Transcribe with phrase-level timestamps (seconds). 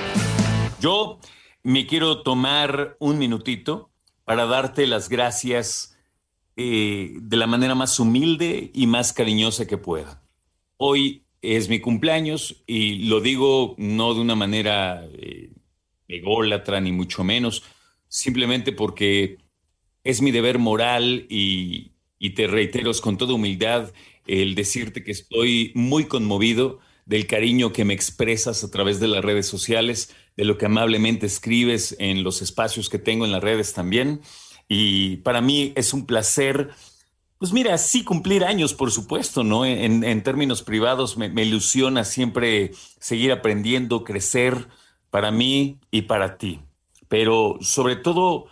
[0.80, 1.20] Yo
[1.64, 3.90] me quiero tomar un minutito
[4.26, 5.98] para darte las gracias
[6.56, 10.22] eh, de la manera más humilde y más cariñosa que pueda.
[10.78, 15.50] Hoy es mi cumpleaños y lo digo no de una manera eh,
[16.08, 17.64] ególatra ni mucho menos,
[18.10, 19.40] simplemente porque
[20.04, 21.89] es mi deber moral y,
[22.20, 23.92] y te reitero con toda humildad
[24.28, 29.26] el decirte que estoy muy conmovido del cariño que me expresas a través de las
[29.26, 33.74] redes sociales, de lo que amablemente escribes en los espacios que tengo en las redes
[33.74, 34.22] también.
[34.68, 36.70] Y para mí es un placer,
[37.40, 39.66] pues mira, sí cumplir años, por supuesto, ¿no?
[39.66, 44.68] En, términos privados me, me, ilusiona siempre seguir aprendiendo, crecer
[45.10, 46.60] para mí y para ti.
[47.08, 48.46] Pero sobre todo,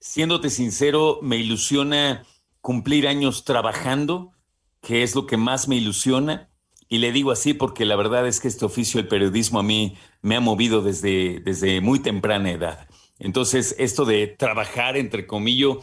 [0.00, 2.24] siéndote sincero, me ilusiona
[2.62, 4.32] cumplir años trabajando,
[4.80, 6.48] que es lo que más me ilusiona.
[6.88, 9.96] Y le digo así porque la verdad es que este oficio, el periodismo, a mí
[10.22, 12.88] me ha movido desde, desde muy temprana edad.
[13.18, 15.76] Entonces, esto de trabajar, entre comillas,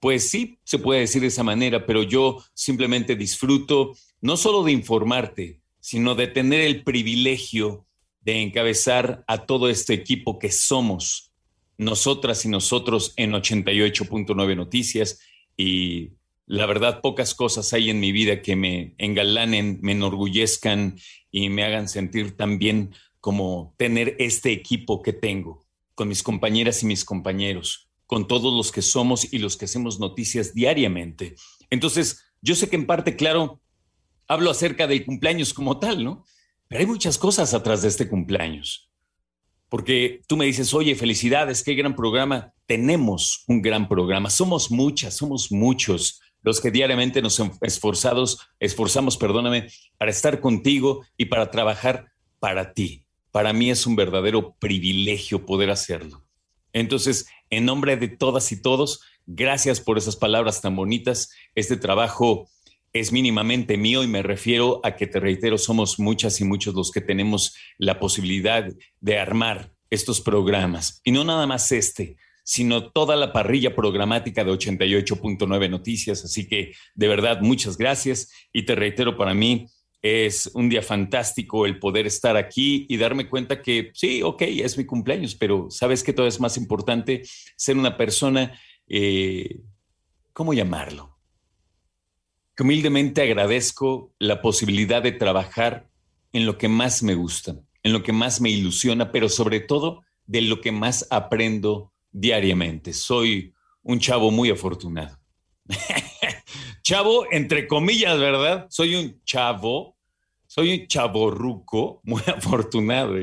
[0.00, 4.72] pues sí, se puede decir de esa manera, pero yo simplemente disfruto no solo de
[4.72, 7.86] informarte, sino de tener el privilegio
[8.20, 11.32] de encabezar a todo este equipo que somos
[11.78, 15.20] nosotras y nosotros en 88.9 Noticias.
[15.56, 16.10] Y
[16.46, 20.98] la verdad, pocas cosas hay en mi vida que me engalanen, me enorgullezcan
[21.30, 25.66] y me hagan sentir tan bien como tener este equipo que tengo
[25.96, 29.98] con mis compañeras y mis compañeros, con todos los que somos y los que hacemos
[29.98, 31.34] noticias diariamente.
[31.70, 33.60] Entonces, yo sé que en parte, claro,
[34.28, 36.24] hablo acerca del cumpleaños como tal, ¿no?
[36.68, 38.92] Pero hay muchas cosas atrás de este cumpleaños.
[39.68, 42.52] Porque tú me dices, oye, felicidades, qué gran programa.
[42.66, 44.30] Tenemos un gran programa.
[44.30, 49.66] Somos muchas, somos muchos los que diariamente nos esforzados, esforzamos, perdóname,
[49.98, 53.04] para estar contigo y para trabajar para ti.
[53.32, 56.24] Para mí es un verdadero privilegio poder hacerlo.
[56.72, 61.32] Entonces, en nombre de todas y todos, gracias por esas palabras tan bonitas.
[61.56, 62.48] Este trabajo
[62.92, 66.92] es mínimamente mío y me refiero a que, te reitero, somos muchas y muchos los
[66.92, 68.64] que tenemos la posibilidad
[69.00, 71.00] de armar estos programas.
[71.02, 76.24] Y no nada más este, sino toda la parrilla programática de 88.9 Noticias.
[76.24, 78.30] Así que, de verdad, muchas gracias.
[78.52, 79.66] Y te reitero, para mí
[80.00, 84.78] es un día fantástico el poder estar aquí y darme cuenta que sí, ok, es
[84.78, 87.24] mi cumpleaños, pero sabes que todo es más importante
[87.56, 89.62] ser una persona, eh,
[90.32, 91.18] ¿cómo llamarlo?
[92.54, 95.88] Que humildemente agradezco la posibilidad de trabajar
[96.32, 100.04] en lo que más me gusta, en lo que más me ilusiona, pero sobre todo
[100.26, 102.92] de lo que más aprendo diariamente.
[102.92, 105.18] Soy un chavo muy afortunado.
[106.82, 108.66] chavo, entre comillas, ¿verdad?
[108.70, 109.96] Soy un chavo,
[110.46, 113.14] soy un chavorruco muy afortunado.